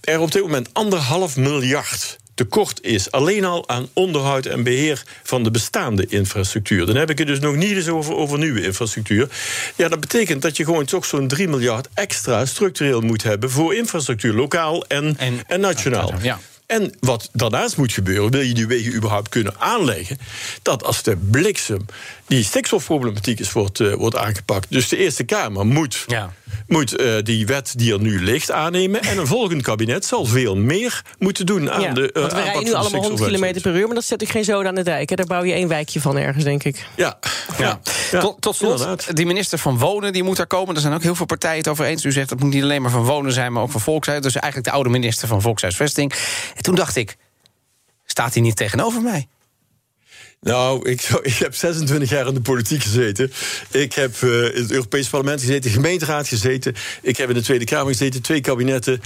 er 0.00 0.20
op 0.20 0.32
dit 0.32 0.42
moment 0.42 0.68
anderhalf 0.72 1.36
miljard 1.36 2.18
tekort 2.34 2.82
is. 2.82 3.10
Alleen 3.10 3.44
al 3.44 3.68
aan 3.68 3.88
onderhoud 3.92 4.46
en 4.46 4.62
beheer 4.62 5.02
van 5.22 5.42
de 5.42 5.50
bestaande 5.50 6.06
infrastructuur. 6.06 6.86
Dan 6.86 6.96
heb 6.96 7.10
ik 7.10 7.18
het 7.18 7.26
dus 7.26 7.38
nog 7.38 7.56
niet 7.56 7.70
eens 7.70 7.88
over, 7.88 8.14
over 8.14 8.38
nieuwe 8.38 8.62
infrastructuur. 8.62 9.28
Ja, 9.76 9.88
dat 9.88 10.00
betekent 10.00 10.42
dat 10.42 10.56
je 10.56 10.64
gewoon 10.64 10.84
toch 10.84 11.04
zo'n 11.04 11.28
3 11.28 11.48
miljard 11.48 11.88
extra 11.94 12.46
structureel 12.46 13.00
moet 13.00 13.22
hebben 13.22 13.50
voor 13.50 13.74
infrastructuur, 13.74 14.34
lokaal 14.34 14.86
en, 14.86 15.14
En- 15.18 15.42
en, 15.46 15.60
nationaal. 15.60 16.12
Ja. 16.22 16.38
En 16.74 16.92
wat 17.00 17.28
daarnaast 17.32 17.76
moet 17.76 17.92
gebeuren, 17.92 18.30
wil 18.30 18.40
je 18.40 18.54
die 18.54 18.66
wegen 18.66 18.94
überhaupt 18.94 19.28
kunnen 19.28 19.54
aanleggen, 19.58 20.18
dat 20.62 20.84
als 20.84 21.02
de 21.02 21.16
bliksem 21.16 21.86
die 22.26 22.44
stikstofproblematiek 22.44 23.40
is 23.40 23.52
wordt, 23.52 23.80
eh, 23.80 23.92
wordt 23.94 24.16
aangepakt. 24.16 24.66
Dus 24.70 24.88
de 24.88 24.96
Eerste 24.96 25.24
Kamer 25.24 25.66
moet, 25.66 26.04
Ja. 26.06 26.32
moet 26.66 26.96
eh, 26.96 27.14
die 27.22 27.46
wet 27.46 27.72
die 27.76 27.92
er 27.92 28.00
nu 28.00 28.24
ligt 28.24 28.50
aannemen. 28.50 29.02
En 29.02 29.18
een 29.18 29.26
volgend 29.26 29.62
kabinet 29.62 30.04
zal 30.04 30.24
veel 30.24 30.56
meer 30.56 31.02
moeten 31.18 31.46
doen 31.46 31.70
aan 31.70 31.80
Ja, 31.80 31.92
de. 31.92 32.12
eh, 32.12 32.20
want 32.20 32.32
we 32.34 32.40
rijden 32.42 32.64
nu 32.64 32.72
allemaal 32.72 33.00
100 33.02 33.30
km 33.36 33.60
per 33.60 33.74
uur... 33.76 33.86
maar 33.86 33.94
dat 33.94 34.04
zet 34.04 34.22
ik 34.22 34.28
geen 34.28 34.44
zoden 34.44 34.68
aan 34.68 34.74
de 34.74 34.82
dijk. 34.82 35.08
Hè. 35.08 35.16
Daar 35.16 35.26
bouw 35.26 35.42
je 35.44 35.52
één 35.52 35.68
wijkje 35.68 36.00
van 36.00 36.16
ergens, 36.18 36.44
denk 36.44 36.64
ik. 36.64 36.86
Ja, 36.96 37.18
ja. 37.58 37.80
ja, 38.10 38.20
tot, 38.20 38.40
tot 38.40 38.56
slot, 38.56 38.70
inderdaad. 38.70 39.16
die 39.16 39.26
minister 39.26 39.58
van 39.58 39.78
Wonen 39.78 40.12
die 40.12 40.22
moet 40.22 40.38
er 40.38 40.46
komen. 40.46 40.74
Er 40.74 40.80
zijn 40.80 40.94
ook 40.94 41.02
heel 41.02 41.14
veel 41.14 41.26
partijen 41.26 41.58
het 41.58 41.68
over 41.68 41.84
eens. 41.84 42.04
U 42.04 42.12
zegt 42.12 42.28
dat 42.28 42.40
moet 42.40 42.52
niet 42.52 42.62
alleen 42.62 42.82
maar 42.82 42.90
van 42.90 43.04
wonen 43.04 43.32
zijn, 43.32 43.52
maar 43.52 43.62
ook 43.62 43.70
van 43.70 43.80
volkshuis. 43.80 44.22
Dus 44.22 44.34
eigenlijk 44.34 44.64
de 44.64 44.72
oude 44.74 44.90
minister 44.90 45.28
van 45.28 45.40
Volkshuisvesting. 45.42 46.12
En 46.64 46.70
toen 46.70 46.78
dacht 46.78 46.96
ik, 46.96 47.16
staat 48.04 48.34
hij 48.34 48.42
niet 48.42 48.56
tegenover 48.56 49.02
mij? 49.02 49.28
Nou, 50.40 50.88
ik, 50.90 51.02
ik 51.22 51.34
heb 51.34 51.54
26 51.54 52.10
jaar 52.10 52.26
in 52.26 52.34
de 52.34 52.40
politiek 52.40 52.82
gezeten. 52.82 53.32
Ik 53.70 53.92
heb 53.92 54.22
eh, 54.22 54.44
in 54.44 54.62
het 54.62 54.70
Europees 54.70 55.08
Parlement 55.08 55.40
gezeten, 55.40 55.70
gemeenteraad 55.70 56.28
gezeten. 56.28 56.74
Ik 57.02 57.16
heb 57.16 57.28
in 57.28 57.34
de 57.34 57.42
Tweede 57.42 57.64
Kamer 57.64 57.92
gezeten, 57.92 58.22
twee 58.22 58.40
kabinetten. 58.40 59.00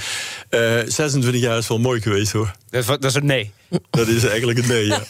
Eh 0.49 0.81
26 0.87 1.41
jaar 1.41 1.59
is 1.59 1.69
wel 1.69 1.79
mooi 1.79 2.01
geweest 2.01 2.33
hoor. 2.33 2.53
Dat 2.71 2.81
is, 2.81 2.87
dat 2.87 3.05
is 3.05 3.15
een 3.15 3.27
nee. 3.27 3.53
Dat 3.91 4.09
is 4.09 4.25
eigenlijk 4.25 4.59
het 4.59 4.69
nee, 4.69 4.87
ja. 4.87 5.03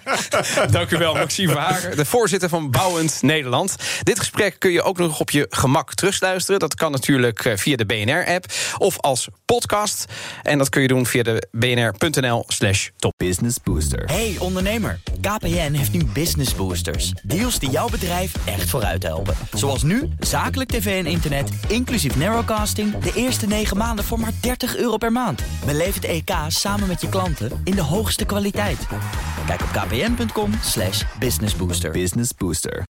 Dank 0.70 0.90
u 0.90 0.96
wel, 0.96 1.14
Maxime 1.14 1.52
Verhagen, 1.52 1.96
de 1.96 2.04
voorzitter 2.04 2.48
van 2.48 2.70
Bouwend 2.70 3.22
Nederland. 3.22 3.76
Dit 4.02 4.18
gesprek 4.18 4.56
kun 4.58 4.70
je 4.70 4.82
ook 4.82 4.98
nog 4.98 5.20
op 5.20 5.30
je 5.30 5.46
gemak 5.50 5.94
terugluisteren. 5.94 6.60
Dat 6.60 6.74
kan 6.74 6.92
natuurlijk 6.92 7.44
eh, 7.44 7.56
via 7.56 7.76
de 7.76 7.86
BNR-app 7.86 8.44
of 8.78 9.00
als 9.00 9.28
podcast. 9.44 10.04
En 10.42 10.58
dat 10.58 10.68
kun 10.68 10.82
je 10.82 10.88
doen 10.88 11.06
via 11.06 11.22
de 11.22 11.48
bnr.nl 11.50 12.44
slash 12.48 12.88
top. 12.96 13.12
Business 13.16 13.56
Booster. 13.62 14.04
Hey 14.04 14.36
ondernemer, 14.38 15.00
KPN 15.20 15.72
heeft 15.72 15.92
nu 15.92 16.04
Business 16.04 16.54
Boosters. 16.54 17.12
Deals 17.22 17.58
die 17.58 17.70
jouw 17.70 17.88
bedrijf 17.88 18.32
echt 18.44 18.70
vooruit 18.70 19.02
helpen. 19.02 19.34
Zoals 19.52 19.82
nu, 19.82 20.08
zakelijk 20.18 20.70
tv 20.70 21.04
en 21.04 21.10
internet, 21.10 21.50
inclusief 21.68 22.16
narrowcasting... 22.16 22.98
de 22.98 23.12
eerste 23.14 23.46
9 23.46 23.76
maanden 23.76 24.04
voor 24.04 24.20
maar 24.20 24.32
30 24.40 24.76
euro 24.76 24.96
per 24.96 25.12
maand. 25.12 25.42
Beleef 25.66 25.94
het 25.94 26.04
EK 26.04 26.30
samen 26.48 26.88
met 26.88 27.00
je 27.00 27.08
klanten 27.08 27.60
in 27.64 27.74
de 27.82 27.88
hoogste 27.88 28.24
kwaliteit. 28.24 28.86
Kijk 29.46 29.60
op 29.60 29.68
kpn.com 29.68 30.52
slash 30.60 31.04
businessbooster. 31.18 31.90
Business 31.90 32.30
Booster. 32.38 32.84